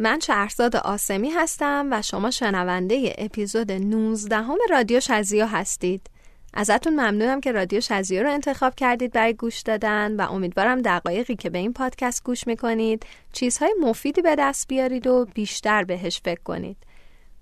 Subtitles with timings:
[0.00, 6.10] من شهرزاد آسمی هستم و شما شنونده اپیزود 19 همه رادیو شزیو هستید.
[6.54, 11.50] ازتون ممنونم که رادیو شزیو رو انتخاب کردید برای گوش دادن و امیدوارم دقایقی که
[11.50, 16.76] به این پادکست گوش می‌کنید چیزهای مفیدی به دست بیارید و بیشتر بهش فکر کنید.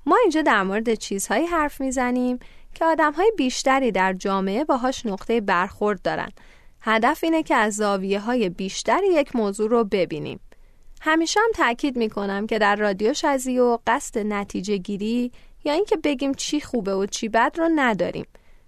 [0.07, 2.39] ما اینجا در مورد چیزهایی حرف می‌زنیم
[2.75, 6.33] که آدمهای بیشتری در جامعه باهاش نقطه برخورد دارن.
[6.81, 10.41] هدف اینه که از زاویه های بیشتری یک موضوع رو ببینیم.
[11.01, 15.33] همیشه هم تاکید می‌کنم که در رادیو شزی و قصد نتیجه گیری
[15.65, 18.27] یا اینکه بگیم چی خوبه و چی بد رو نداریم.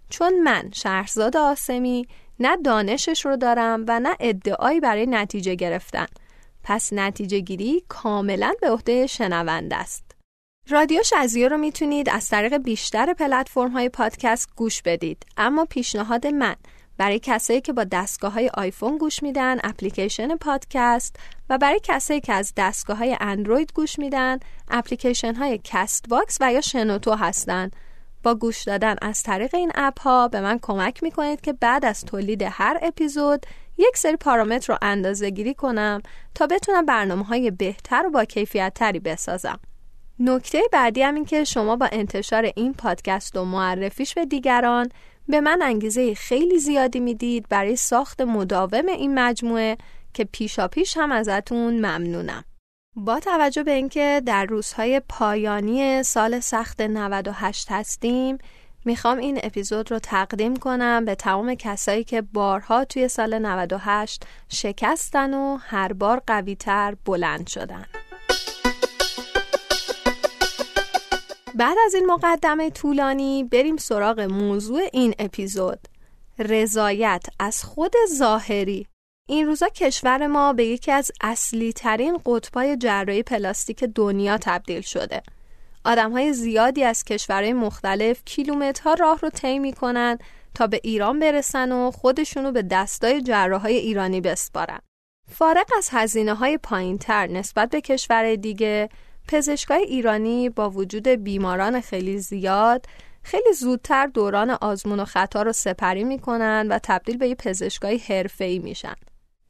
[0.08, 2.06] چون من شهرزاد آسمی
[2.40, 6.06] نه دانشش رو دارم و نه ادعایی برای نتیجه گرفتن.
[6.64, 10.04] پس نتیجه گیری کاملا به عهده شنونده است.
[10.68, 15.26] رادیو شزیو رو می‌تونید از طریق بیشتر پلتفرم های پادکست گوش بدید.
[15.36, 16.56] اما پیشنهاد من
[17.00, 21.16] برای کسایی که با دستگاه های آیفون گوش میدن اپلیکیشن پادکست
[21.50, 26.60] و برای کسایی که از دستگاه های اندروید گوش میدن اپلیکیشن های Castbox و یا
[26.60, 27.76] شنوتو هستند.
[28.22, 32.04] با گوش دادن از طریق این اپ ها به من کمک می‌کنید که بعد از
[32.04, 33.46] تولید هر اپیزود
[33.78, 36.02] یک سری پارامتر رو اندازه گیری کنم
[36.34, 39.60] تا بتونم برنامه های بهتر و با کیفیت تری بسازم.
[40.18, 44.88] نکته بعدی هم این که شما با انتشار این پادکست و معرفیش به دیگران
[45.30, 49.76] به من انگیزه خیلی زیادی می‌دید برای ساخت مداوم این مجموعه
[50.14, 52.44] که پیشا پیش هم ازتون ممنونم.
[52.96, 58.38] با توجه به اینکه در روزهای پایانی سال سخت 98 هستیم
[58.84, 65.34] می‌خوام این اپیزود رو تقدیم کنم به تمام کسایی که بارها توی سال 98 شکستن
[65.34, 67.84] و هر بار قویتر بلند شدن.
[71.54, 75.88] بعد از این مقدمه طولانی بریم سراغ موضوع این اپیزود.
[76.38, 78.86] رضایت از خود ظاهری.
[79.28, 85.22] این روزا کشور ما به یکی از اصلی ترین قطبای جراحی پلاستیک دنیا تبدیل شده.
[85.84, 90.18] آدم های زیادی از کشورهای مختلف کیلومترها راه رو طی می‌کنن
[90.54, 94.80] تا به ایران برسن و خودشونو به دستای جراحای ایرانی بسپارن.
[95.30, 98.88] فارق از هزینه های پایین تر نسبت به کشور دیگه
[99.30, 102.86] پزشکای ایرانی با وجود بیماران خیلی زیاد
[103.22, 108.58] خیلی زودتر دوران آزمون و خطا رو سپری می‌کنن و تبدیل به یه پزشکای حرفه‌ای
[108.58, 108.94] میشن.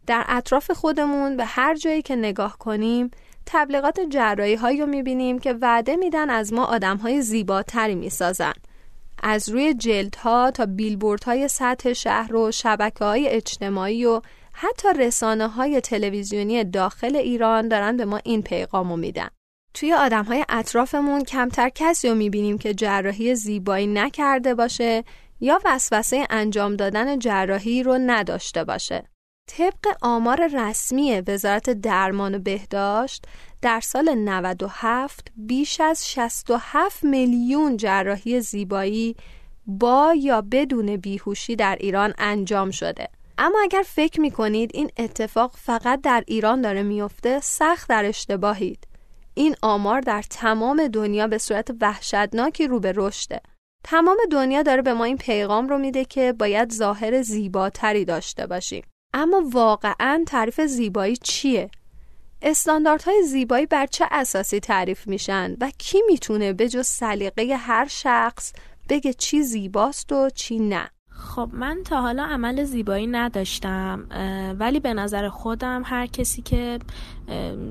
[0.06, 3.10] در اطراف خودمون به هر جایی که نگاه کنیم
[3.46, 8.54] تبلیغات جراحی هایی رو می‌بینیم که وعده میدن از ما آدم های زیباتری می‌سازن.
[9.22, 14.20] از روی جلدها تا بیلبورد های سطح شهر و شبکه های اجتماعی و
[14.52, 19.28] حتی رسانه های تلویزیونی داخل ایران دارن به ما این پیغامو میدن.
[19.74, 25.04] توی آدم های اطرافمون کمتر کسی رو می‌بینیم که جراحی زیبایی نکرده باشه
[25.40, 29.04] یا وسوسه انجام دادن جراحی رو نداشته باشه.
[29.46, 33.24] طبق آمار رسمی وزارت درمان و بهداشت
[33.62, 39.16] در سال 97 بیش از 67 میلیون جراحی زیبایی
[39.66, 43.08] با یا بدون بیهوشی در ایران انجام شده.
[43.38, 48.89] اما اگر فکر می کنید این اتفاق فقط در ایران داره میفته سخت در اشتباهید.
[49.34, 53.40] این آمار در تمام دنیا به صورت وحشتناکی رو به رشده.
[53.84, 58.84] تمام دنیا داره به ما این پیغام رو میده که باید ظاهر زیباتری داشته باشیم.
[59.14, 61.70] اما واقعا تعریف زیبایی چیه؟
[62.42, 68.52] استانداردهای زیبایی بر چه اساسی تعریف میشن و کی می‌تونه به جز سلیقه هر شخص
[68.88, 74.06] بگه چی زیباست و چی نه؟ خب من تا حالا عمل زیبایی نداشتم
[74.58, 76.78] ولی به نظر خودم هر کسی که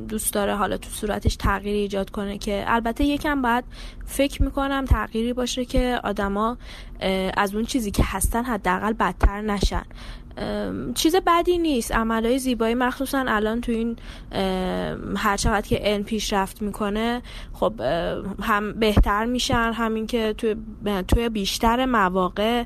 [0.08, 3.64] دوست داره حالا تو صورتش تغییری ایجاد کنه که البته یکم باید
[4.06, 6.58] فکر می‌کنم تغییری باشه که آدما
[7.38, 9.84] از اون چیزی که هستن حداقل بدتر نشن.
[10.96, 11.92] چیز بدی نیست.
[11.92, 13.96] عملهای زیبایی مخصوصا الان تو این
[15.18, 17.22] هر چقدر که علم پیشرفت می‌کنه
[17.54, 17.82] خب
[18.42, 20.56] هم بهتر میشن همین که توی,
[21.08, 22.64] توی بیشتر مواقع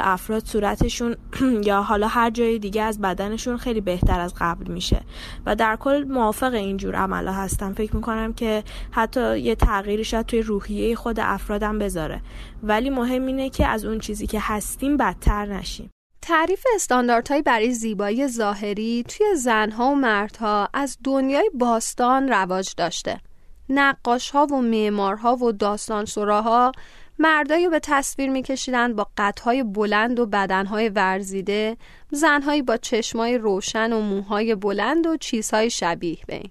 [0.00, 1.16] افراد صورتشون
[1.68, 5.00] یا حالا هر جای دیگه از بدنشون خیلی بهتر از قبل میشه.
[5.46, 7.72] و در کل موافق اینجور عملا هستم.
[7.72, 12.20] فکر می‌کنم که حتی یه تغییری شاید توی روحیه خود افرادم بذاره.
[12.62, 15.90] ولی مهم اینه که از اون چیزی که هستیم بدتر نشیم.
[16.22, 23.20] تعریف استانداردهایی برای زیبایی ظاهری توی زنها و مردها از دنیای باستان رواج داشته.
[23.68, 26.72] نقاشها و معمارها و داستان سراها
[27.18, 31.76] مردایی به تصویر میکشیدند با قدهای بلند و بدنهای ورزیده
[32.10, 36.50] زنهایی با چشمای روشن و موهای بلند و چیزهای شبیه به این.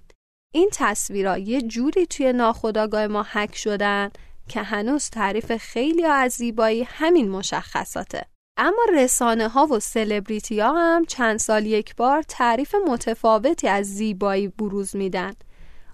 [0.54, 4.10] این تصویرها یه جوری توی ناخودآگاه ما حک شدن
[4.48, 8.26] که هنوز تعریف خیلی از زیبایی همین مشخصاته.
[8.58, 14.48] اما رسانه ها و سلبریتی ها هم چند سال یک بار تعریف متفاوتی از زیبایی
[14.48, 15.32] بروز میدن.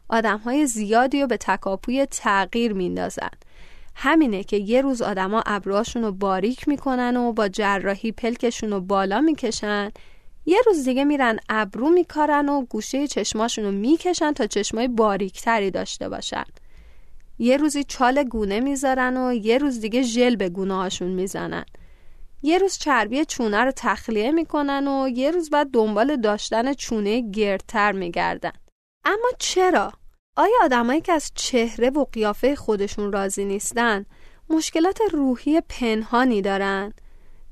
[0.08, 3.30] آدم های زیادی رو به تکاپوی تغییر میندازن.
[3.94, 9.20] همینه که یه روز آدما ابروهاشون رو باریک می‌کنن و با جراحی پلکشون رو بالا
[9.20, 9.90] می‌کشن.
[10.46, 16.08] یه روز دیگه میرن ابرو میکارن و گوشه چشماشون رو می‌کشن تا چشمای باریکتری داشته
[16.08, 16.44] باشن.
[17.38, 21.64] یه روزی چال گونه می‌ذارن و یه روز دیگه ژل به گونه هاشون می‌زنن.
[22.42, 27.92] یه روز چربی چونه رو تخلیه می‌کنن و یه روز بعد دنبال داشتن چونه گردتر
[27.92, 28.52] میگردن.
[29.04, 29.92] اما چرا؟
[30.36, 34.06] آیا آدمایی که از چهره و قیافه خودشون راضی نیستن
[34.50, 36.92] مشکلات روحی پنهانی دارن؟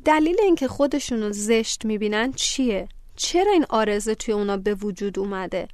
[0.05, 5.69] دلیل اینکه خودشون رو زشت می‌بینن چیه؟ چرا این آرزه توی اونا به وجود اومده؟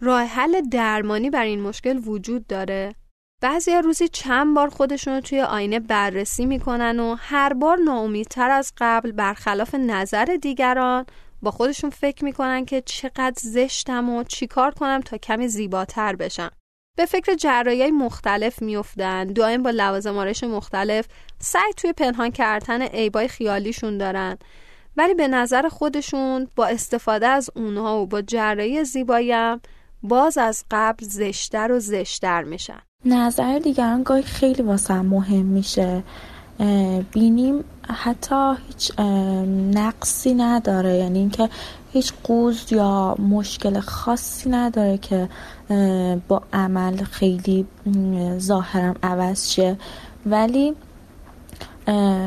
[0.00, 2.94] راه حل درمانی بر این مشکل وجود داره؟
[3.40, 8.72] بعضی روزی چند بار خودشون رو توی آینه بررسی می‌کنن و هر بار ناامیدتر از
[8.78, 11.06] قبل برخلاف نظر دیگران
[11.42, 16.50] با خودشون فکر می‌کنن که چقدر زشتم و چیکار کنم تا کمی زیباتر بشم.
[16.96, 21.06] به فکر جرایی مختلف میفتن دائم با لوازم آرایش مختلف
[21.38, 24.38] سعی توی پنهان کردن عیبای خیالیشون دارن.
[24.96, 29.60] ولی به نظر خودشون با استفاده از اونها و با جرایی زیباییم
[30.02, 32.80] باز از قبل زشتر و زشتر میشن.
[33.04, 36.02] نظر دیگران گاهی خیلی واسه مهم میشه.
[37.12, 39.00] بینیم حتی هیچ
[39.74, 40.94] نقصی نداره.
[40.94, 41.48] یعنی اینکه
[41.92, 45.28] هیچ قوز یا مشکل خاصی نداره که
[46.28, 47.66] با عمل خیلی
[48.38, 49.76] ظاهرم عوض شه.
[50.26, 50.74] ولی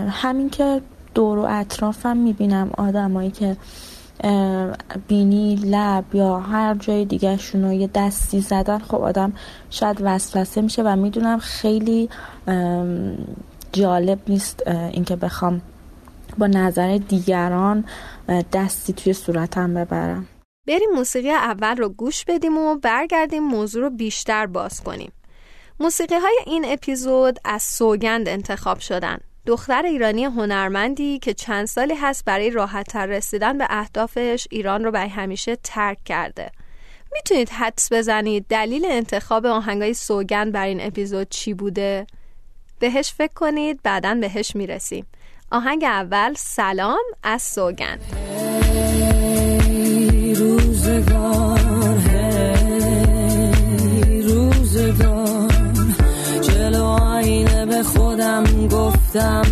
[0.10, 0.82] همین که
[1.16, 3.58] دور و اطرافم می‌بینم آدمایی که
[5.08, 9.34] بینی لب یا هر جای دیگه شونو یه دستی زدن خب آدم
[9.70, 12.10] شاید وسوسه میشه و می‌دونم خیلی
[13.74, 15.62] جالب نیست اینکه بخوام
[16.38, 17.86] با نظر دیگران
[18.54, 20.28] دستی توی صورتم ببرم.
[20.68, 25.12] بریم موسیقی اول رو گوش بدیم و برگردیم موضوع رو بیشتر باز کنیم.
[25.80, 29.18] موسیقی های این اپیزود از سوگند انتخاب شدن.
[29.46, 35.10] دختر ایرانی هنرمندی که چند سالی هست برای راحتتر رسیدن به اهدافش ایران رو برای
[35.10, 36.52] همیشه ترک کرده.
[37.14, 42.08] می‌تونید حدس بزنید دلیل انتخاب آهنگای سوگند برای این اپیزود چی بوده؟
[42.80, 45.06] بهش فکر کنید بعدا بهش می‌رسیم
[45.52, 48.00] آهنگ اول سلام از سوگند
[57.84, 59.44] خودم گفتم.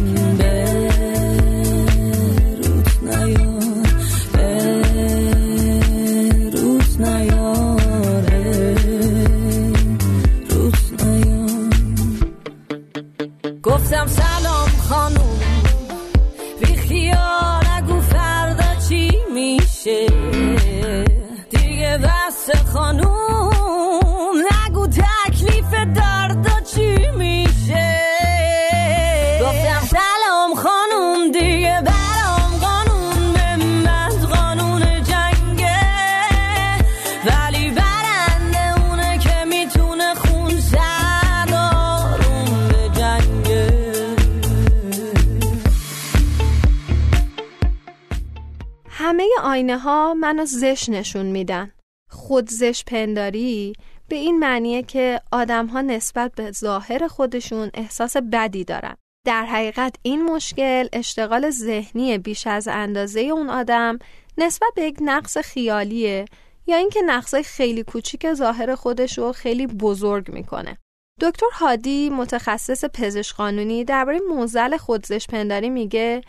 [49.02, 51.72] همه آینه ها منو زش نشون میدن.
[52.10, 53.74] خود زش پنداری
[54.08, 58.96] به این معنیه که آدم ها نسبت به ظاهر خودشون احساس بدی دارن.
[59.26, 64.00] در حقیقت این مشکل اشتغال ذهنی بیش از اندازه اون آدم
[64.38, 66.26] نسبت به یک نقص خیالیه
[66.68, 70.78] یا اینکه نقص خیلی کوچیک ظاهر خودش رو خیلی بزرگ می‌کنه.
[71.22, 76.22] دکتر هادی متخصص پزشک قانونی درباره موزل خودزش پنداری میگه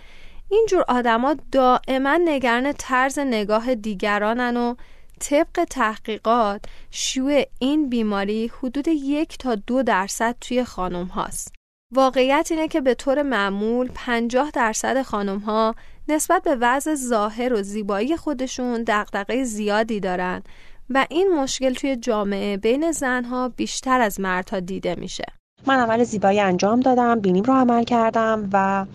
[0.53, 4.75] اینجور آدما دائما نگران طرز نگاه دیگرانن و
[5.21, 11.55] طبق تحقیقات شیوع این بیماری حدود یک تا دو درصد توی خانم هاست.
[11.95, 15.75] واقعیت اینه که به طور معمول 50 درصد خانم ها
[16.09, 20.43] نسبت به وضع ظاهر و زیبایی خودشون دقدقه زیادی دارن
[20.91, 25.25] و این مشکل توی جامعه بین زنها بیشتر از مردها دیده میشه.
[25.67, 28.87] من عمل زیبایی انجام دادم، بینیم رو عمل کردم و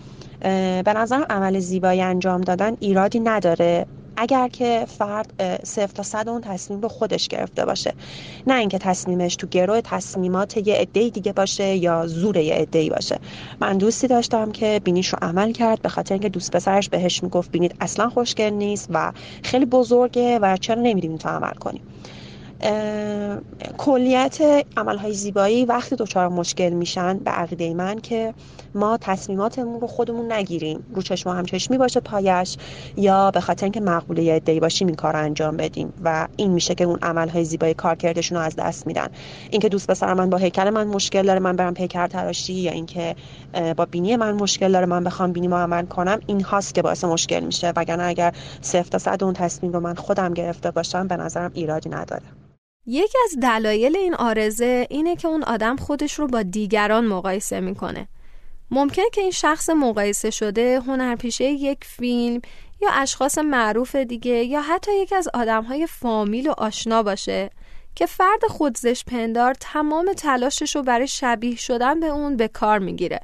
[0.84, 3.86] به نظرم عمل زیبایی انجام دادن ایرادی نداره.
[4.20, 5.32] اگر که فرد
[5.66, 7.94] صفر تا صد اون تصمیم رو خودش گرفته باشه.
[8.46, 13.18] نه اینکه تصمیمش تو گروه تصمیمات یه عده دیگه باشه یا زور یه عده باشه.
[13.60, 15.82] من دوستی داشتم که بینیش رو عمل کرد.
[15.82, 20.56] به خاطر اینکه دوست پسرش بهش می‌گفت بینید اصلا خوشگل نیست و خیلی بزرگه و
[20.56, 21.82] چرا نمیریم تو عمل کنیم؟
[23.78, 24.38] کلیت
[24.76, 28.34] عملهای زیبایی وقتی دچار مشکل میشن به عقیده من که
[28.74, 30.84] ما تصمیماتمون رو خودمون نگیریم.
[30.94, 32.56] رو چشم هم چشمی باشه پایش
[32.96, 36.84] یا به خاطر اینکه مقبوله ادعی باشیم این کار انجام بدیم و این میشه که
[36.84, 39.08] اون عملهای زیبایی کارکردشون رو از دست میدن.
[39.50, 43.16] اینکه دوست پسر من با هیکل من مشکل داره من برم پیکر تراشی یا اینکه
[43.76, 47.04] با بینی من مشکل داره من بخوام بینی ما عمل کنم این هاست که باعث
[47.04, 47.72] مشکل میشه.
[47.76, 51.90] وگرنه اگر صفر تا صد اون تصمیم رو من خودم گرفته باشم به نظرم ایرادی
[51.90, 52.47] نداره.
[52.90, 58.08] یکی از دلایل این آرزه اینه که اون آدم خودش رو با دیگران مقایسه می‌کنه.
[58.70, 62.40] ممکنه که این شخص مقایسه شده هنرپیشه یک فیلم
[62.82, 67.50] یا اشخاص معروف دیگه یا حتی یکی از آدمهای فامیل و آشنا باشه
[67.94, 73.20] که فرد خودزش پندار تمام تلاشش رو برای شبیه شدن به اون به کار می‌گیره.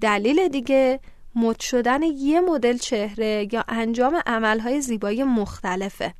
[0.00, 1.00] دلیل دیگه
[1.34, 6.14] مد شدن یه مدل چهره یا انجام عملهای زیبایی مختلفه.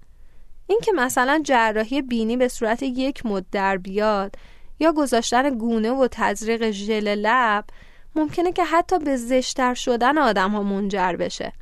[0.70, 4.34] این که مثلا جراحی بینی به صورت یک مد در بیاد
[4.78, 7.64] یا گذاشتن گونه و تزریق ژل لب
[8.16, 11.52] ممکنه که حتی به زشتر شدن آدم ها منجر بشه.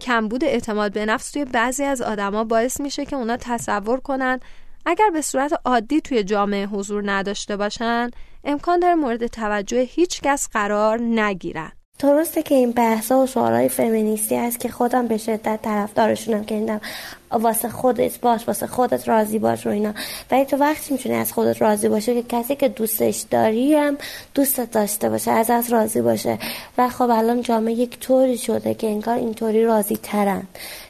[0.00, 4.40] کمبود اعتماد به نفس توی بعضی از آدما باعث میشه که اونا تصور کنن
[4.86, 8.10] اگر به صورت عادی توی جامعه حضور نداشته باشن
[8.44, 11.72] امکان داره مورد توجه هیچ کس قرار نگیرن.
[11.98, 16.80] درسته که این بحثا و شعارهای فمینیستی هست که خودم به شدت طرفدارشونم که ایندم
[17.30, 19.94] واسه خودت باش واسه خودت راضی باش رو اینا.
[20.30, 23.96] ولی تو وقتی می‌تونی از خودت راضی باشه که کسی که دوستش داری هم
[24.34, 26.38] دوستت داشته باشه از از راضی باشه.
[26.78, 30.42] و خب الان جامعه یک طوری شده که انگار اینطوری راضی ترن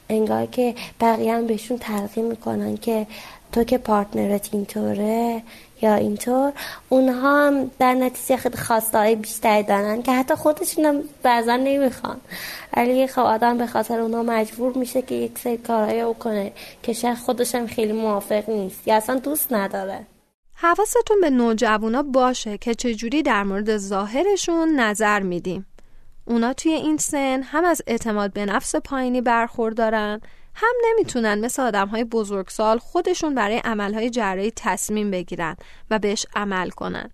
[0.09, 3.07] انگار که بقیه هم بهشون تلقی می‌کنن که
[3.51, 5.43] تو که پارتنرت اینطوره
[5.81, 6.53] یا اینطور
[6.89, 12.17] اونها هم در نتیجه خیلی خواستهای بیشتری دارن که حتی خودشون هم بعضا نمی‌خوان.
[12.77, 16.51] ولی خب آدم به خاطر اونها مجبور میشه که یک سری کارهای او کنه
[16.83, 20.05] که شاید خودش هم خیلی موافق نیست یا اصلا دوست نداره.
[20.53, 25.65] حواستون به نوجوانا باشه که چجوری در مورد ظاهرشون نظر میدیم.
[26.25, 30.21] اونا توی این سن هم از اعتماد به نفس پایینی برخوردارن
[30.61, 35.55] هم نمی‌تونن مثل آدم های بزرگسال خودشون برای عملهای جراحی تصمیم بگیرن
[35.91, 37.09] و بهش عمل کنن.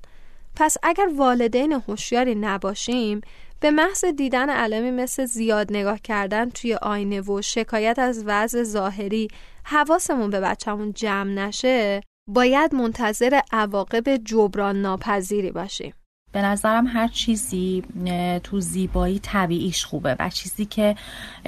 [0.56, 3.22] پس اگر والدین هوشیاری نباشیم
[3.60, 9.28] به محض دیدن علمی مثل زیاد نگاه کردن توی آینه و شکایت از وضع ظاهری
[9.64, 15.94] حواسمون به بچهمون جمع نشه باید منتظر عواقب جبران ناپذیری باشیم.
[16.36, 17.84] به نظرم هر چیزی
[18.44, 20.96] تو زیبایی طبیعیش خوبه و چیزی که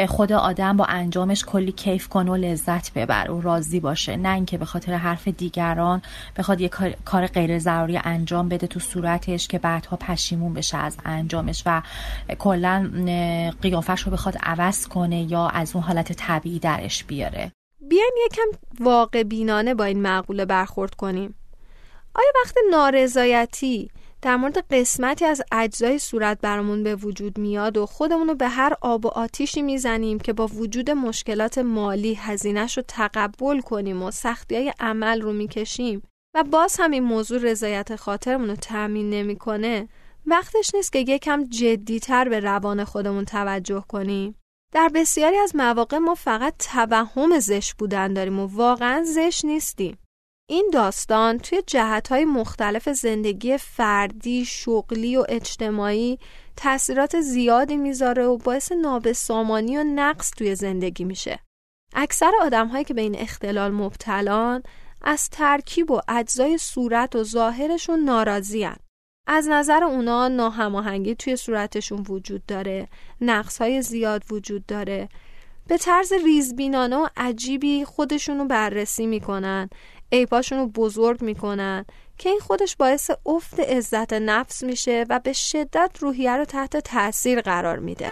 [0.07, 4.15] خود آدم با انجامش کلی کیف کنه و لذت ببر و راضی باشه.
[4.15, 6.01] نه اینکه به خاطر حرف دیگران
[6.37, 6.69] بخواد یه
[7.05, 11.81] کار غیر ضروری انجام بده تو صورتش که بعدها پشیمون بشه از انجامش و
[12.39, 12.91] کلا
[13.61, 17.51] قیافش رو بخواد عوض کنه یا از اون حالت طبیعی درش بیاره.
[17.89, 21.35] بیایم یکم واقع بینانه با این معقوله برخورد کنیم.
[22.15, 23.89] آیا وقت نارضایتی
[24.27, 28.73] در مورد قسمتی از اجزای صورت برامون به وجود میاد و خودمون رو به هر
[28.81, 34.55] آب و آتیشی می‌زنیم که با وجود مشکلات مالی هزینهش رو تقبل کنیم و سختی
[34.55, 36.01] های عمل رو می‌کشیم
[36.35, 39.89] و باز هم این موضوع رضایت خاطرمون رو تأمین نمی‌کنه
[40.25, 44.35] وقتش نیست که یکم جدیتر به روان خودمون توجه کنیم.
[44.73, 49.97] در بسیاری از مواقع ما فقط توهم زش بودن داریم و واقعا زش نیستیم.
[50.49, 56.19] این داستان توی جهتهای مختلف زندگی فردی، شغلی و اجتماعی
[56.55, 61.39] تاثیرات زیادی می‌ذاره و باعث نابسامانی و نقص توی زندگی میشه.
[61.93, 64.63] اکثر آدمهایی که به این اختلال مبتلان
[65.01, 68.77] از ترکیب و اجزای صورت و ظاهرشون ناراضیان.
[69.27, 72.87] از نظر اونا ناهماهنگی توی صورتشون وجود داره،
[73.21, 75.09] نقصهای زیاد وجود داره.
[75.67, 79.69] به طرز ریزبینانه و عجیبی خودشونو بررسی می‌کنن
[80.11, 81.85] عیباشون رو بزرگ می‌کنن
[82.17, 87.41] که این خودش باعث افت عزت نفس میشه و به شدت روحیه رو تحت تاثیر
[87.41, 88.11] قرار میده.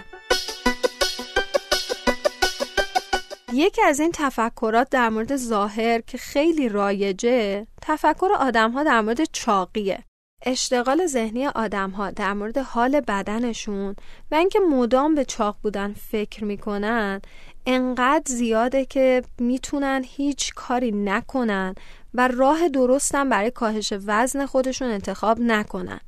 [3.54, 9.24] یکی از این تفکرات در مورد ظاهر که خیلی رایجه تفکر آدم ها در مورد
[9.24, 10.04] چاقیه.
[10.46, 13.96] اشتغال ذهنی آدم ها در مورد حال بدنشون
[14.32, 17.22] و اینکه مدام به چاق بودن فکر می‌کنن
[17.66, 21.76] انقدر زیاده که می‌تونن هیچ کاری نکنن
[22.14, 26.00] و راه درستم برای کاهش وزن خودشون انتخاب نکنن.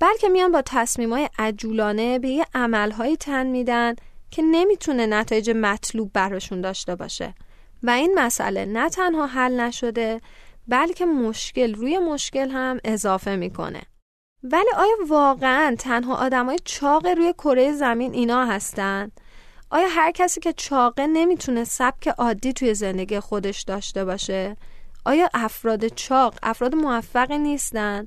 [0.00, 3.94] بلکه میان با تصمیمای عجولانه به یه عملهایی تن میدن
[4.30, 7.34] که نمی‌تونه نتایج مطلوب براشون داشته باشه.
[7.82, 10.20] و این مسئله نه تنها حل نشده
[10.68, 13.82] بلکه مشکل روی مشکل هم اضافه می‌کنه
[14.42, 19.10] ولی آیا واقعا تنها آدمای چاق روی کره زمین اینا هستن؟
[19.70, 24.56] آیا هر کسی که چاقه نمی‌تونه سبک عادی توی زندگی خودش داشته باشه؟
[25.04, 28.06] آیا افراد چاق افراد موفقی نیستن؟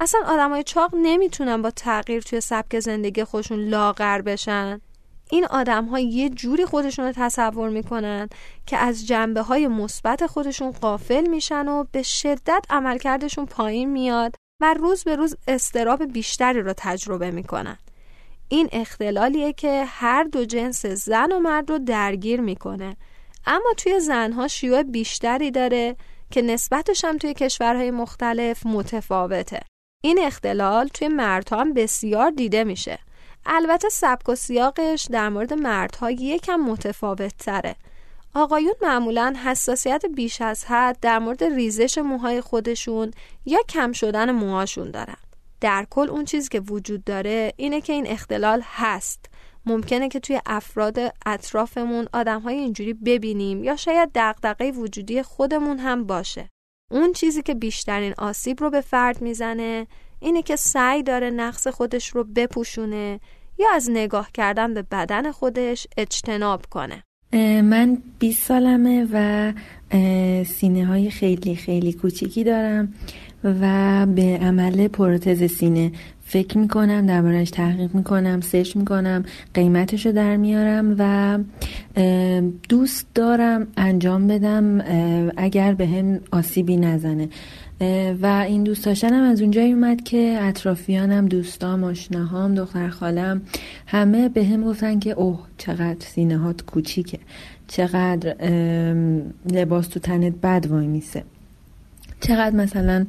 [0.00, 4.80] اصلا آدمای چاق نمی‌تونن با تغییر توی سبک زندگی خودشون لاغر بشن
[5.30, 8.28] این آدم ها یه جوری خودشون رو تصور می‌کنن
[8.66, 14.74] که از جنبه های مثبت خودشون قافل میشن و به شدت عملکردشون پایین میاد و
[14.74, 17.78] روز به روز استراب بیشتری رو تجربه می‌کنن.
[18.48, 22.96] این اختلالیه که هر دو جنس زن و مرد رو درگیر می‌کنه.
[23.46, 25.96] اما توی زنها شیوع بیشتری داره
[26.30, 29.60] که نسبتش هم توی کشورهای مختلف متفاوته.
[30.04, 32.98] این اختلال توی مردها هم بسیار دیده میشه.
[33.46, 37.76] البته سبک و سیاقش در مورد مردها یکم متفاوت تره
[38.34, 43.10] آقایون معمولا حساسیت بیش از حد در مورد ریزش موهای خودشون
[43.44, 45.16] یا کم شدن موهاشون دارن.
[45.60, 49.24] در کل اون چیزی که وجود داره اینه که این اختلال هست.
[49.66, 56.04] ممکنه که توی افراد اطرافمون آدم های اینجوری ببینیم یا شاید دقدقه وجودی خودمون هم
[56.06, 56.50] باشه.
[56.90, 59.86] اون چیزی که بیشترین آسیب رو به فرد می‌زنه
[60.20, 63.20] اینه که سعی داره نقص خودش رو بپوشونه
[63.58, 67.02] یا از نگاه کردن به بدن خودش اجتناب کنه.
[67.62, 69.52] من 20 سالمه و
[70.44, 72.94] سینه های خیلی خیلی کوچیکی دارم
[73.44, 75.92] و به عمل پروتز سینه
[76.24, 81.38] فکر می‌کنم دربارهش تحقیق می‌کنم سرچ می‌کنم قیمتش رو در میارم و
[82.68, 84.84] دوست دارم انجام بدم
[85.36, 87.28] اگر به هم آسیبی نزنه.
[88.22, 93.42] و این دوست داشتنم از اونجایی اومد که اطرافیانم دوستام آشناهام دختر خالم
[93.86, 97.18] همه به هم گفتن که اوه چقدر سینه هات کوچیکه.
[97.68, 98.36] چقدر
[99.52, 101.24] لباس تو تنت بد وای میسه.
[102.20, 103.06] چقدر مثلا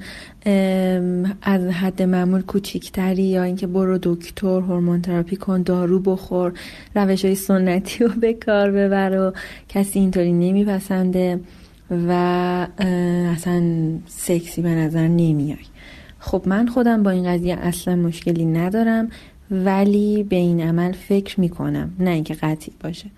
[1.42, 6.54] از حد معمول کوچیکتری یا اینکه برو دکتر هورمون تراپی کن دارو بخور
[6.96, 9.34] روش های سنتی رو به کار ببر و
[9.70, 11.40] کسی اینطوری نمیپسنده.
[11.92, 12.12] و
[13.32, 13.64] اصلا
[14.08, 15.66] سکسی به نظر نمیای.
[16.20, 19.10] خب من خودم با این قضیه اصلا مشکلی ندارم
[19.52, 23.12] ولی به این عمل فکر می‌کنم نه اینکه قطعی باشه.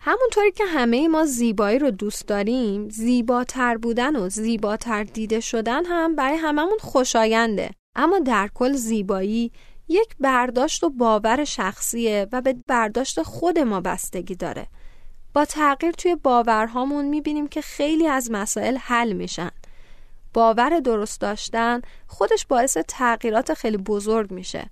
[0.00, 6.16] همونطوری که همه ما زیبایی رو دوست داریم زیباتر بودن و زیباتر دیده شدن هم
[6.16, 7.70] برای هممون خوشاینده.
[7.96, 9.52] اما در کل زیبایی
[9.88, 14.66] یک برداشت و باور شخصیه و به برداشت خود ما بستگی داره.
[15.34, 19.50] با تغییر توی باورهامون می‌بینیم که خیلی از مسائل حل میشن.
[20.34, 24.70] باور درست داشتن خودش باعث تغییرات خیلی بزرگ میشه.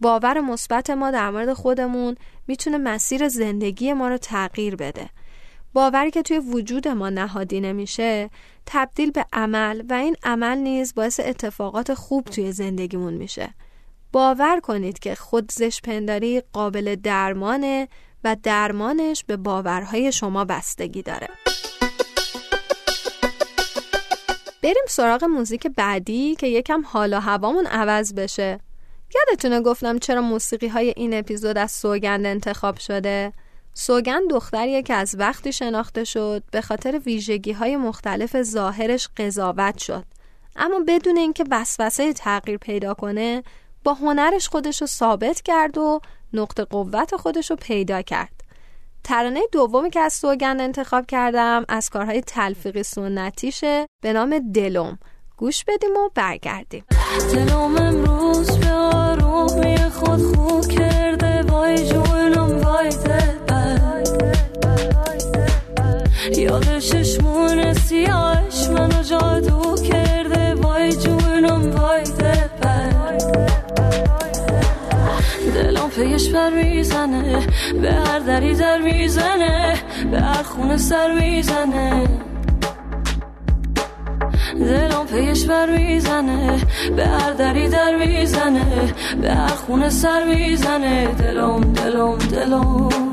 [0.00, 2.16] باور مثبت ما در مورد خودمون
[2.46, 5.10] می‌تونه مسیر زندگی ما رو تغییر بده.
[5.72, 8.30] باوری که توی وجود ما نهادی نمیشه
[8.66, 13.54] تبدیل به عمل و این عمل نیز باعث اتفاقات خوب توی زندگیمون میشه.
[14.12, 17.88] باور کنید که خودزش پنداری قابل درمانه
[18.24, 21.28] و درمانش به باورهای شما بستگی داره.
[24.62, 28.60] بریم سراغ موزیک بعدی که یکم حال و هوامون عوض بشه.
[29.14, 33.32] یادتونه گفتم چرا موسیقی های این اپیزود از سوگند انتخاب شده؟
[33.74, 40.04] سوگند دختریه که از وقتی شناخته شد به خاطر ویژگی های مختلف ظاهرش قضاوت شد.
[40.56, 43.42] اما بدون اینکه وسوسه تغییر پیدا کنه
[43.84, 46.00] با هنرش خودش رو ثابت کرد و
[46.32, 48.44] نقطه قوت خودش رو پیدا کرد.
[49.04, 54.98] ترانه دومی که از سوگند انتخاب کردم از کارهای تلفیقی سنتیشه به نام دلم.
[55.36, 56.84] گوش بدیم و برگردیم.
[57.32, 62.90] دلم امروز به آرومی خود خوب کرده وای جونم وای
[66.36, 68.37] یاد چشمون سیاهش منو
[75.98, 77.46] پیش بر می‌زنه
[77.82, 79.74] به هر دری در می‌زنه
[80.10, 82.06] به هر خونه سر می‌زنه.
[84.58, 86.60] دلم پیش بر می‌زنه
[86.96, 91.06] به هر دری در می‌زنه به هر خونه سر می‌زنه.
[91.06, 93.07] دلم دلم دلم.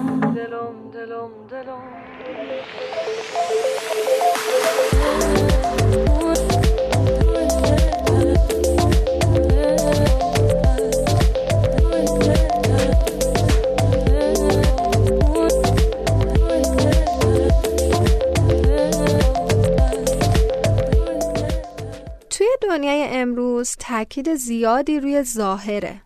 [22.76, 26.02] دنیای امروز تاکید زیادی روی ظاهره.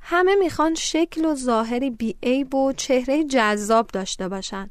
[0.00, 4.70] همه می‌خوان شکل و ظاهری بیعیب و چهره جذاب داشته باشن.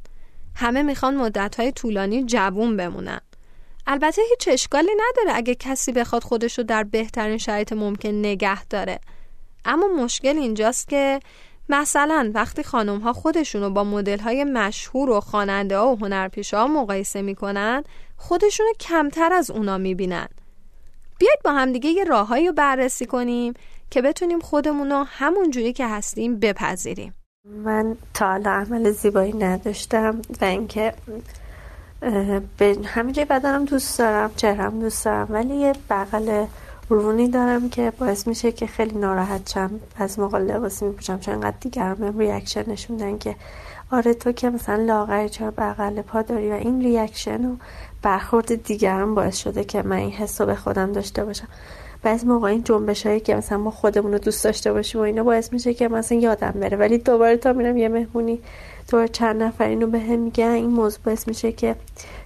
[0.55, 3.21] همه می‌خوان مدتهای طولانی جوون بمونن.
[3.87, 8.99] البته هیچ اشکالی نداره اگه کسی بخواد خودش رو در بهترین شرایط ممکن نگه داره.
[9.65, 11.19] اما مشکل اینجاست که
[11.69, 16.65] مثلا وقتی خانم ها خودشون رو با مدل های مشهور و خواننده ها و هنرپیشه
[16.65, 17.83] مقایسه می‌کنن
[18.17, 20.27] خودشونو کمتر از اونا می‌بینن.
[21.21, 23.53] بیاید با همدیگه یه راههایی رو بررسی کنیم
[23.89, 27.13] که بتونیم خودمون رو همون جوری که هستیم بپذیریم.
[27.45, 30.93] من تا عمل زیبایی نداشتم و اینکه
[32.57, 36.45] به همینجای بدنم دوست دارم چهرم دوست دارم ولی یه بغل
[36.89, 39.79] رونی دارم که باعث میشه که خیلی ناراحت شم.
[39.95, 43.35] از موقع لباسی میپوشم چون انقدر دیگرم هم ریاکشن نشون که
[43.91, 47.55] آره تو که مثلا لاغری چرا بغل پا داری و این reaction و
[48.01, 51.47] برخورد دیگران باعث شده که من این حس رو به خودم داشته باشم.
[52.03, 55.23] بعضی موقع این جنبش هایی که مثلا ما خودمون رو دوست داشته باشیم و اینا
[55.23, 56.77] باعث میشه که مثلا یادم بره.
[56.77, 58.39] ولی دوباره تا میرم یه مهمونی
[58.91, 61.75] دوباره چند نفر اینو به هم میگن این موضوع باعث میشه که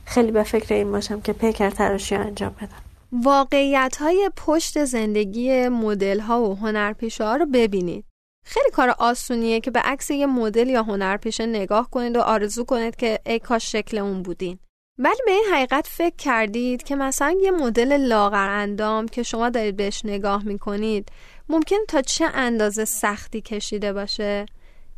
[0.05, 2.85] خیلی به فکر این باشم که پیکر تراشی انجام بدم.
[3.23, 8.05] واقعیت های پشت زندگی مدل ها و هنرپیشه ها رو ببینید.
[8.45, 12.95] خیلی کار آسونیه که به عکس یه مدل یا هنرپیشه نگاه کنید و آرزو کنید
[12.95, 14.59] که ای کاش شکل اون بودین.
[14.97, 19.75] ولی به این حقیقت فکر کردید که مثلا یه مدل لاغر اندام که شما دارید
[19.75, 21.09] بهش نگاه می‌کنید
[21.49, 24.45] ممکن تا چه اندازه سختی کشیده باشه؟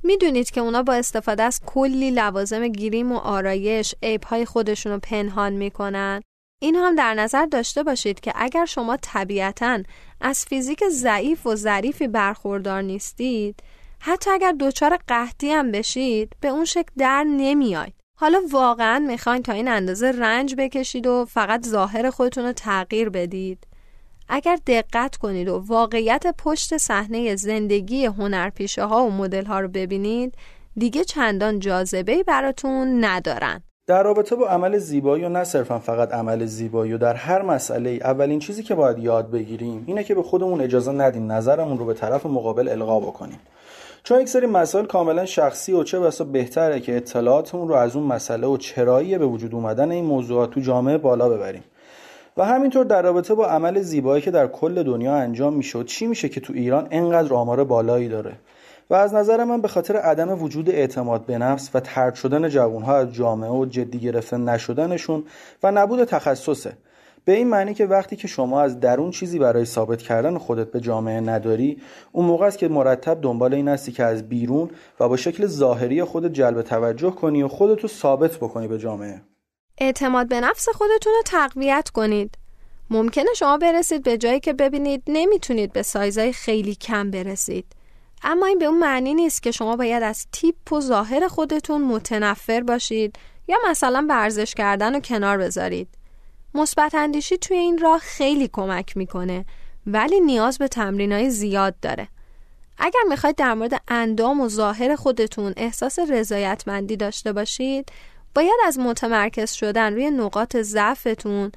[0.04, 5.54] می‌دونید که اونا با استفاده از کلی لوازم گیریم و آرایش عیبهای خودشون رو پنهان
[5.54, 6.22] می‌کنن.
[6.62, 9.84] این هم در نظر داشته باشید که اگر شما طبیعتا
[10.22, 13.64] از فیزیک ضعیف و ظریفی برخوردار نیستید
[14.00, 19.54] حتی اگر دچار قحطی هم بشید به اون شکل در نمیاید حالا واقعا می‌خواین تا
[19.54, 23.68] این اندازه رنج بکشید و فقط ظاهر خودتون رو تغییر بدید.
[24.30, 30.34] اگر دقت کنید و واقعیت پشت صحنه زندگی هنرپیشه ها و مدل ها رو ببینید
[30.78, 33.64] دیگه چندان جاذبه براتون ندارن.
[33.88, 37.90] در رابطه با عمل زیبایی و نه صرفا فقط عمل زیبایی و در هر مسئله
[37.90, 41.94] اولین چیزی که باید یاد بگیریم اینه که به خودمون اجازه ندیم نظرمون رو به
[41.94, 43.40] طرف مقابل القا بکنیم.
[44.08, 48.06] چون یک سری مسائل کاملا شخصی و چه بسا بهتره که اطلاعاتمون رو از اون
[48.06, 51.64] مسئله و چرایی به وجود اومدن این موضوعات تو جامعه بالا ببریم.
[52.38, 56.30] و همینطور در رابطه با عمل زیبایی که در کل دنیا انجام می‌شد چی میشه
[56.30, 58.34] که تو ایران انقدر آمار بالایی داره؟
[58.90, 62.98] و از نظر من به خاطر عدم وجود اعتماد به نفس و ترد شدن جوانها
[62.98, 65.24] از جامعه و جدی گرفته نشدنشون
[65.64, 66.74] و نبود تخصصه.
[67.28, 70.80] به این معنی که وقتی که شما از درون چیزی برای ثابت کردن خودت به
[70.80, 75.18] جامعه نداری اون موقع است که مرتب دنبال این هستی که از بیرون و با
[75.18, 79.22] شکل ظاهری خودت جلب توجه کنی و خودتو ثابت بکنی به جامعه.
[79.78, 82.38] اعتماد به نفس خودتون رو تقویت کنید.
[82.90, 87.66] ممکنه شما برسید به جایی که ببینید نمی‌تونید به سایزهای خیلی کم برسید.
[88.24, 92.62] اما این به اون معنی نیست که شما باید از تیپ و ظاهر خودتون متنفر
[92.62, 93.16] باشید
[93.48, 95.97] یا مثلا ورزش کردن و کنار بذارید.
[96.58, 99.46] مثبت اندیشی توی این راه خیلی کمک می‌کنه
[99.88, 102.08] ولی نیاز به تمرینای زیاد داره.
[102.78, 107.92] اگر می‌خواید در مورد اندام و ظاهر خودتون احساس رضایتمندی داشته باشید
[108.36, 111.52] باید از متمرکز شدن روی نقاط ضعفتون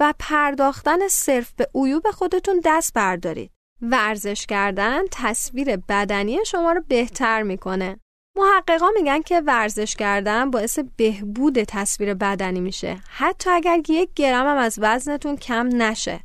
[0.00, 3.50] و پرداختن صرف به عیوب خودتون دست بردارید.
[3.82, 8.00] ورزش کردن تصویر بدنی شما رو بهتر می‌کنه.
[8.36, 13.00] محققا میگن که ورزش کردن باعث بهبود تصویر بدنی میشه.
[13.08, 16.20] حتی اگر یک گرم هم از وزنتون کم نشه.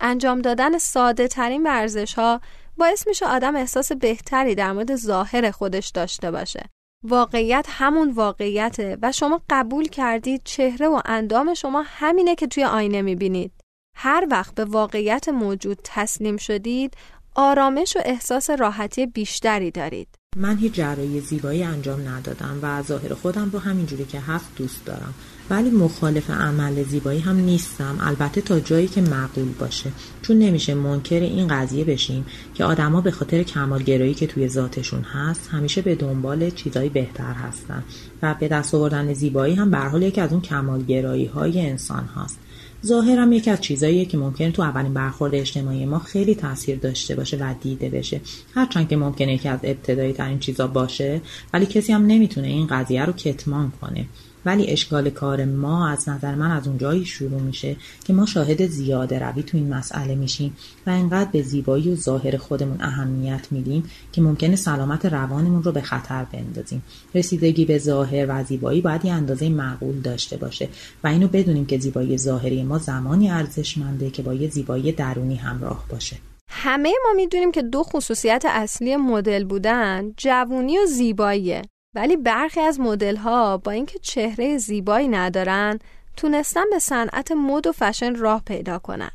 [0.00, 2.40] انجام دادن ساده ترین ورزش ها
[2.76, 6.68] باعث میشه آدم احساس بهتری در مورد ظاهر خودش داشته باشه.
[7.04, 13.02] واقعیت همون واقعیته و شما قبول کردید چهره و اندام شما همینه که توی آینه
[13.02, 13.52] می‌بینید.
[13.96, 16.96] هر وقت به واقعیت موجود تسلیم شدید
[17.34, 20.21] آرامش و احساس راحتی بیشتری دارید.
[20.36, 25.14] من هیچ جراحی زیبایی انجام ندادم و ظاهر خودم رو همینجوری که هست دوست دارم.
[25.50, 27.98] ولی مخالف عمل زیبایی هم نیستم.
[28.00, 29.92] البته تا جایی که معقول باشه.
[30.22, 35.48] چون نمیشه منکر این قضیه بشیم که آدما به خاطر کمالگرایی که توی ذاتشون هست
[35.52, 37.84] همیشه به دنبال چیزایی بهتر هستن.
[38.22, 42.38] و به دست آوردن زیبایی هم به حال یکی از اون کمالگرایی های انسان هست
[42.86, 47.36] ظاهرم یکی از چیزاییه که ممکنه تو اولین برخورد اجتماعی ما خیلی تاثیر داشته باشه
[47.36, 48.20] و دیده بشه.
[48.54, 51.20] هرچند که ممکنه یکی از ابتدایی ترین چیزا باشه
[51.52, 54.06] ولی کسی هم نمی‌تونه این قضیه رو کتمان کنه.
[54.46, 59.18] ولی اشکال کار ما از نظر من از اونجایی شروع میشه که ما شاهد زیاده
[59.18, 64.22] روی تو این مسئله میشیم و انقدر به زیبایی و ظاهر خودمون اهمیت میدیم که
[64.22, 66.82] ممکنه سلامت روانمون رو به خطر بندازیم.
[67.14, 70.68] رسیدگی به ظاهر و زیبایی باید یه اندازه معقول داشته باشه
[71.04, 75.84] و اینو بدونیم که زیبایی ظاهری ما زمانی ارزشمنده که با یه زیبایی درونی همراه
[75.88, 76.16] باشه.
[76.48, 81.62] همه ما می‌دونیم که دو خصوصیت اصلی مدل بودن جوونی و زیباییه.
[81.94, 85.78] ولی برخی از مدل ها با اینکه چهره زیبایی ندارن
[86.16, 89.10] تونستن به صنعت مد و فشن راه پیدا کنن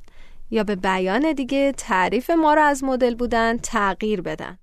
[0.52, 4.58] یا به بیان دیگه تعریف ما رو از مدل بودن تغییر بدن.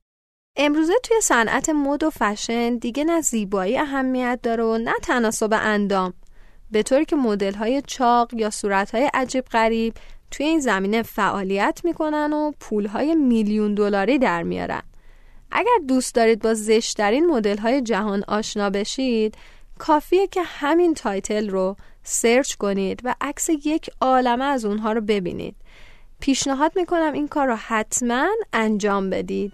[0.57, 6.14] امروزه توی صنعت مد و فشن دیگه نه زیبایی اهمیت داره و نه تناسب اندام
[6.70, 9.94] به طوری که مدل های چاق یا صورت های عجیب غریب
[10.31, 14.83] توی این زمینه فعالیت می‌کنن و پول های میلیون دلاری در میارن
[15.50, 19.35] اگر دوست دارید با زشترین مدل های جهان آشنا بشید
[19.78, 25.57] کافیه که همین title رو سرچ کنید و عکس یک عالمه از اونها رو ببینید.
[26.20, 29.52] پیشنهاد می‌کنم این کار رو حتما انجام بدید.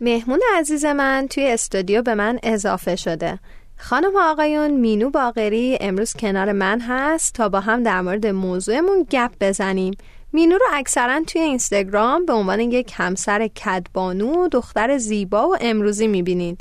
[0.00, 3.38] مهمون عزیز من توی استودیو به من اضافه شده.
[3.78, 9.06] خانم و آقایون مینو باقری امروز کنار من هست تا با هم در مورد موضوعمون
[9.10, 9.94] گپ بزنیم.
[10.32, 16.58] مینو رو اکثرا توی اینستاگرام به عنوان یک همسر کدبانو دختر زیبا و امروزی می‌بینین.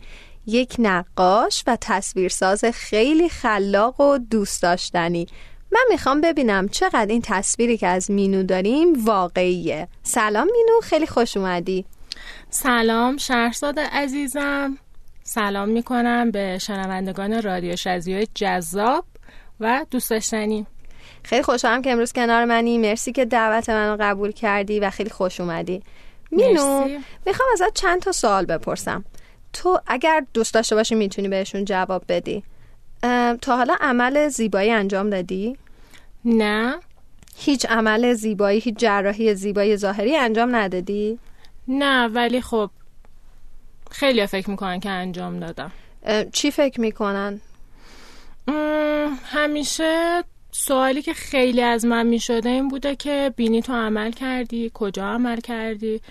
[0.47, 5.27] یک نقاش و تصویرساز خیلی خلاق و دوست داشتنی.
[5.71, 9.87] من می‌خوام ببینم چقدر این تصویری که از مینو داریم واقعیه.
[10.03, 11.85] سلام مینو خیلی خوش اومدی.
[12.49, 14.77] سلام شهرزاد عزیزم.
[15.23, 19.05] سلام می‌کنم به شنوندگان رادیو شزیو جذاب
[19.59, 20.65] و دوست داشتنی.
[21.25, 22.77] خیلی خوشحالم که امروز کنار منی.
[22.77, 25.83] مرسی که دعوت منو قبول کردی و خیلی خوش اومدی.
[26.31, 26.87] مینو
[27.25, 29.05] می‌خوام ازت چند تا سوال بپرسم.
[29.53, 32.43] تو اگر دوست داشته باشی می‌تونی بهشون جواب بدی.
[33.41, 35.57] تا حالا عمل زیبایی انجام دادی؟
[36.25, 36.75] نه.
[37.37, 41.19] هیچ عمل زیبایی هیچ جراحی زیبایی ظاهری انجام ندادی؟
[41.67, 42.69] نه ولی خب
[43.91, 45.71] خیلی فکر می‌کنن که انجام دادم.
[46.33, 47.41] چی فکر می‌کنن؟
[49.25, 50.23] همیشه
[50.57, 55.39] سوالی که خیلی از من می‌شده این بوده که بینی تو عمل کردی؟ کجا عمل
[55.39, 56.01] کردی؟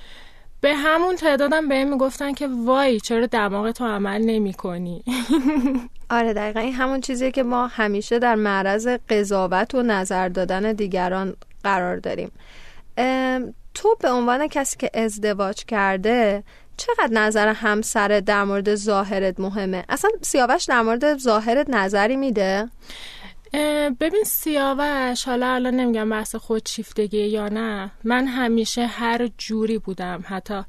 [0.61, 5.04] به همون تعدادم به این می‌گفتن که وای چرا دماغ تو عمل نمی کنی
[6.11, 6.61] آره دقیقا.
[6.61, 12.33] این همون چیزیه که ما همیشه در معرض قضاوت و نظر دادن دیگران قرار داریم.
[13.74, 16.44] تو به عنوان کسی که ازدواج کرده
[16.76, 22.68] چقدر نظر همسر در مورد ظاهرت مهمه؟ اصلا سیاوش در مورد ظاهرت نظری میده؟
[24.01, 30.25] ببین سیاوش حالا الان نمیگم بحث خود شیفتگی یا نه من همیشه هر جوری بودم
[30.27, 30.62] حتی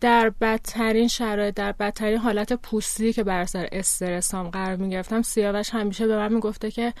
[0.00, 6.06] در بدترین شرایط در بدترین حالت پوستی که بر سر استرسام قرار می‌گرفتم سیاوش همیشه
[6.06, 6.94] به من می‌گفته که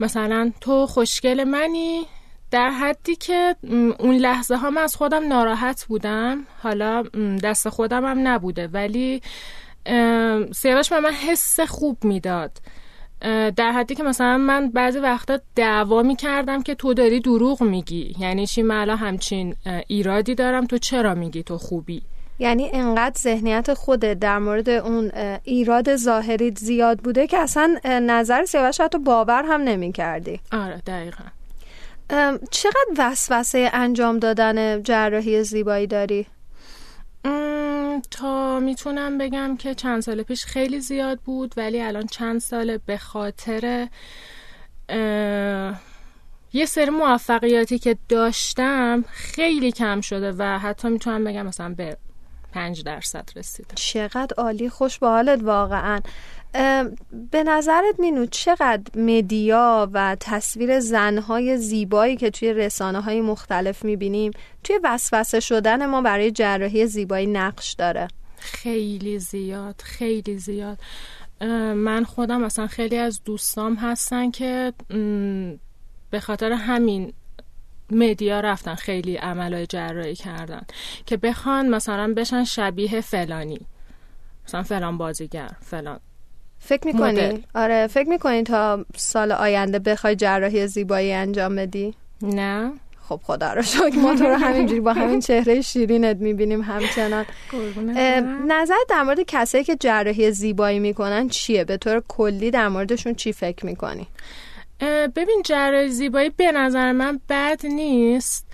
[0.00, 2.06] مثلا تو خوشگل منی
[2.50, 3.56] در حدی که
[3.98, 7.02] اون لحظه ها من از خودم ناراحت بودم حالا
[7.42, 9.22] دست خودم هم نبوده ولی
[10.54, 12.58] سیاوش به من حس خوب می‌داد.
[13.56, 18.14] در حدی که مثلا من بعضی وقتا دعوا می کردم که تو داری دروغ میگی.
[18.18, 19.54] یعنی چی؟ من همچین
[19.86, 20.66] ایرادی دارم.
[20.66, 22.02] تو چرا میگی تو خوبی؟
[22.38, 25.12] یعنی انقدر ذهنیت خودت در مورد اون
[25.44, 31.24] ایراد ظاهری زیاد بوده که اصلا نظر سیاوش تو باور هم نمی کردی آره دقیقا.
[32.50, 36.26] چقدر وسوسه انجام دادن جراحی زیبایی داری؟
[38.10, 42.96] تا می‌تونم بگم که چند سال پیش خیلی زیاد بود ولی الان چند سال به
[42.96, 43.88] خاطر
[46.52, 51.96] یه سری موفقیاتی که داشتم خیلی کم شده و حتی می‌تونم بگم مثلا به
[52.52, 53.74] پنج درصد رسیده.
[53.74, 56.00] چقدر عالی خوش به حالت واقعا.
[57.32, 64.32] به نظرت مینو چقدر مدیا و تصویر زنهای زیبایی که توی رسانه های مختلف می‌بینیم
[64.64, 70.78] توی وسوسه شدن ما برای جراحی زیبایی نقش داره؟ خیلی زیاد خیلی زیاد.
[71.74, 74.72] من خودم مثلا خیلی از دوستام هستن که
[76.10, 77.12] به خاطر همین
[77.90, 80.62] مدیا رفتن خیلی عملای جراحی کردن
[81.06, 83.66] که بخوان مثلا بشن شبیه فلانی.
[84.46, 86.00] مثلا فلان بازیگر فلان.
[86.58, 92.72] فکر می‌کنی؟ آره فکر می‌کنی تا سال آینده بخوای جراحی زیبایی انجام بدی؟ نه.
[93.08, 97.26] خب خدا رو شکر ما تو رو همینجوری با همین چهره شیرینت می‌بینیم همچنان
[98.46, 103.32] نظر در مورد کسایی که جراحی زیبایی می‌کنن چیه؟ به طور کلی در موردشون چی
[103.32, 104.06] فکر می‌کنی؟
[105.16, 108.46] ببین جراحی زیبایی به نظر من بد نیست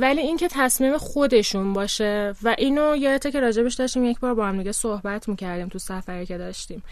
[0.00, 4.58] ولی اینکه تصمیم خودشون باشه و اینو یادته که راجبش داشتیم یک بار با هم
[4.58, 6.82] دیگه صحبت می‌کردیم تو سفری که داشتیم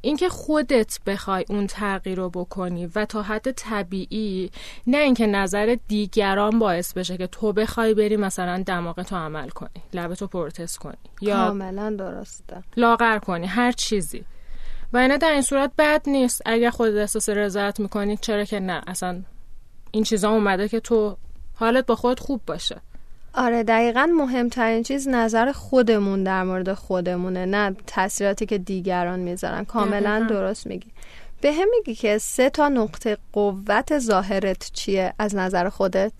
[0.00, 4.50] اینکه خودت بخوای اون تغییر رو بکنی و تا حد طبیعی
[4.86, 9.82] نه اینکه نظر دیگران باعث بشه که تو بخوای بری مثلا دماغ تو عمل کنی
[9.94, 12.62] لبتو پرتس کنی یا کاملا درسته.
[12.76, 14.24] لاغر کنی هر چیزی.
[14.92, 16.42] و اینه در این صورت بد نیست.
[16.46, 19.22] اگر خودت احساس رضایت می‌کنی چرا که نه؟ اصلا
[19.90, 21.16] این چیزا اومده که تو
[21.54, 22.80] حالت با خود خوب باشه.
[23.38, 29.64] آره دقیقا مهمترین چیز نظر خودمون در مورد خودمونه نه تاثیراتی که دیگران می‌ذارن.
[29.64, 30.90] کاملا درست میگی.
[31.40, 36.12] به هم میگی که سه تا نقطه قوت ظاهرت چیه از نظر خودت؟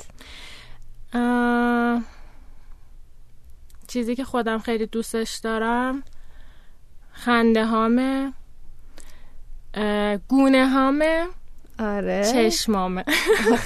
[3.89, 6.03] چیزی که خودم خیلی دوستش دارم
[7.13, 8.33] خنده هامه
[10.29, 11.27] گونه هامه
[11.79, 12.25] آره.
[12.33, 13.05] چشمامه.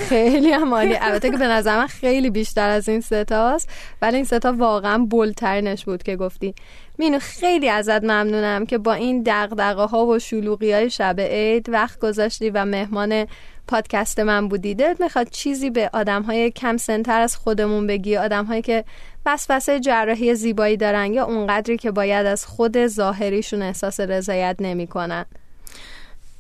[0.09, 0.97] خیلی هم عالی.
[1.01, 3.69] البته که به نظر من خیلی بیشتر از این ستاست
[4.03, 6.55] ولی این ستا واقعا بلترینش بود که گفتی.
[6.99, 12.01] مینو خیلی ازت ممنونم که با این دقدقه ها و شلوغی های شب عید وقت
[12.01, 13.27] گذاشتی و مهمان
[13.69, 14.75] پادکست من بودی.
[14.75, 18.85] دلت می‌خواد چیزی به آدم های کم سنتر از خودمون بگی؟ آدم هایی که
[19.27, 25.27] وسوسه جراحی زیبایی دارن یا اونقدری که باید از خود ظاهریشون احساس رضایت نمی‌کنن؟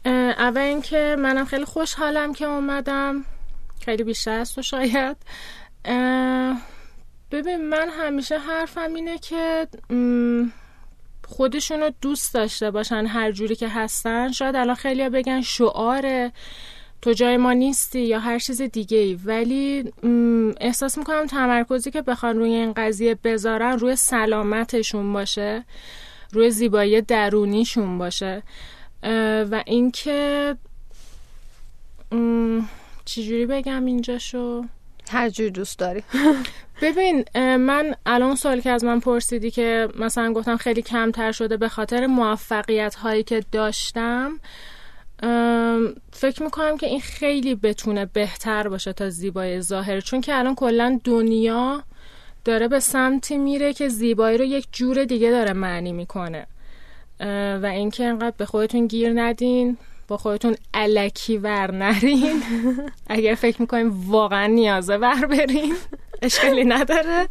[0.04, 3.24] اول اینکه منم خیلی خوشحالم که اومدم.
[3.84, 5.16] خیلی بیشتر از تو شاید.
[7.30, 9.68] ببین من همیشه حرفم اینه که
[11.28, 14.32] خودشونو دوست داشته باشن هر جوری که هستن.
[14.32, 16.32] شاید الان خیلی بگن شعاره
[17.02, 19.92] تو جای ما نیستی یا هر چیز دیگه ای ولی
[20.60, 25.64] احساس می‌کنم تمرکزی که بخوان روی این قضیه بذارن روی سلامتشون باشه
[26.32, 28.42] روی زیبایی درونیشون باشه.
[29.50, 30.56] و اینکه
[33.04, 34.64] چجوری بگم اینجاشو؟
[35.10, 36.02] هر دوست داری.
[36.82, 37.24] ببین
[37.56, 42.06] من الان سوال که از من پرسیدی که مثلا گفتم خیلی کمتر شده به خاطر
[42.06, 44.40] موفقیت هایی که داشتم
[46.12, 50.00] فکر می‌کنم که این خیلی بتونه بهتر باشه تا زیبایی ظاهر.
[50.00, 51.82] چون که الان کلا دنیا
[52.44, 56.46] داره به سمتی میره که زیبایی رو یک جور دیگه داره معنی می‌کنه.
[57.62, 59.78] و اینکه انقدر به خودتون گیر ندین.
[60.12, 62.42] با خودتون علکی ور نرین.
[63.06, 65.74] اگر فکر می‌کنیم واقعا نیازه ور برین.
[66.22, 67.28] اشکالی نداره.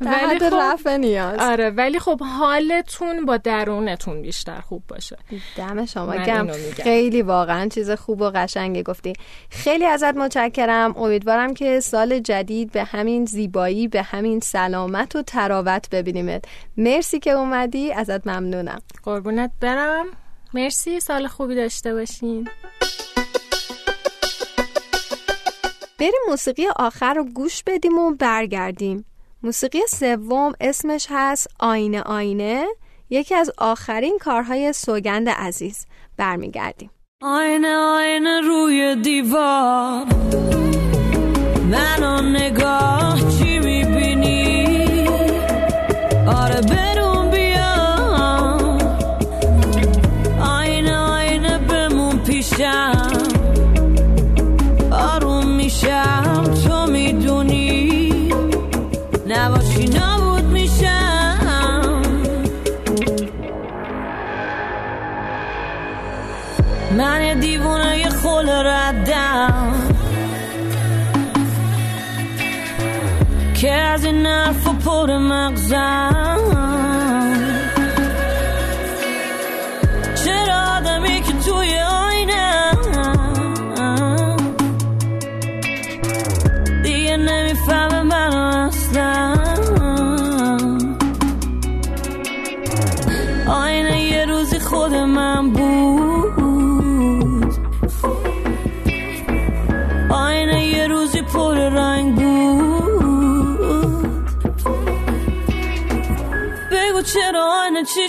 [0.00, 1.38] ولی خب رفع نیاز.
[1.40, 5.16] آره ولی خب حالتون با درونتون بیشتر خوب باشه.
[5.56, 6.48] دم شما گم
[6.82, 9.12] خیلی واقعا چیز خوب و قشنگی گفتی.
[9.50, 10.96] خیلی ازت متشکرم.
[10.96, 16.44] امیدوارم که سال جدید به همین زیبایی به همین سلامت و تراوت ببینیمت.
[16.76, 17.92] مرسی که اومدی.
[17.92, 18.78] ازت ممنونم.
[19.02, 20.06] قربونت برم.
[20.54, 22.48] مرسی سال خوبی داشته باشین.
[25.98, 29.04] بریم موسیقی آخر رو گوش بدیم و برگردیم.
[29.42, 32.66] موسیقی سوم اسمش هست آینه آینه.
[33.10, 35.86] یکی از آخرین کارهای سوگند عزیز.
[36.16, 36.90] برمیگردیم.
[37.22, 40.04] آینه آینه روی دیوار.
[41.70, 44.66] منو نگاه چی می‌بینی؟
[46.26, 46.60] آره
[74.80, 76.39] حرف و پر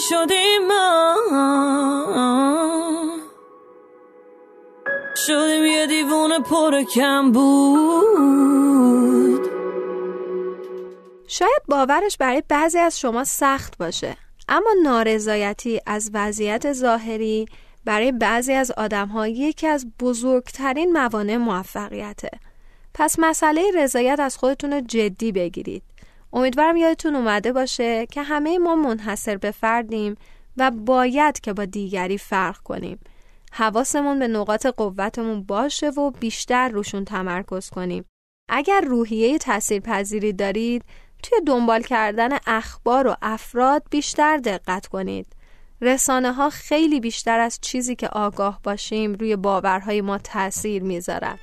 [0.10, 1.16] شدیم ما.
[5.16, 8.62] شدیم یه دیوونه پر کم بود.
[11.28, 14.18] شاید باورش برای بعضی از شما سخت باشه
[14.50, 17.46] اما نارضایتی از وضعیت ظاهری
[17.86, 22.30] برای بعضی از آدم یکی از بزرگترین موانع موفقیته.
[22.94, 25.84] پس مسئله رضایت از خودتون رو جدی بگیرید.
[26.34, 30.16] امیدوارم یادتون اومده باشه که همه ما منحصر به فردیم
[30.58, 33.00] و باید که با دیگری فرق کنیم.
[33.52, 38.06] حواسمون به نقاط قوتمون باشه و بیشتر روشون تمرکز کنیم.
[38.50, 40.84] اگر روحیه تاثیرپذیری دارید
[41.24, 45.28] توی دنبال کردن اخبار و افراد بیشتر دقت کنید.
[45.82, 51.38] رسانه ها خیلی بیشتر از چیزی که آگاه باشیم روی باورهای ما تاثیر می‌ذارن.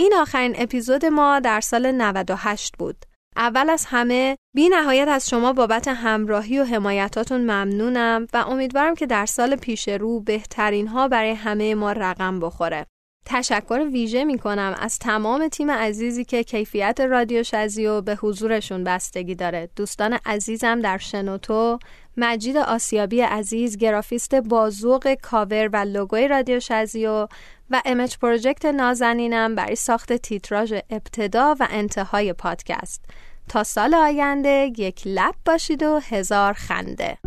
[0.00, 2.96] این آخرین اپیزود ما در سال 98 بود
[3.36, 9.06] اول از همه بی نهایت از شما بابت همراهی و حمایتاتون ممنونم و امیدوارم که
[9.06, 12.86] در سال پیش رو بهترین ها برای همه ما رقم بخوره.
[13.26, 19.34] تشکر ویژه می کنم از تمام تیم عزیزی که کیفیت رادیو شزیو به حضورشون بستگی
[19.34, 19.68] داره.
[19.76, 21.78] دوستان عزیزم در شنوتو،
[22.16, 27.26] مجید آسیابی عزیز، گرافیست بازوق کاور و لوگوی رادیو شزیو
[27.70, 33.04] و امج پروژکت نازنینم برای ساخت تیتراژ ابتدا و انتهای پادکست.
[33.48, 37.18] تا سال آینده یک لب باشید و هزار خنده